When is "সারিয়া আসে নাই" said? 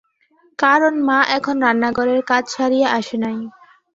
2.55-3.37